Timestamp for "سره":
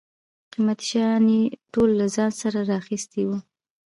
2.41-2.59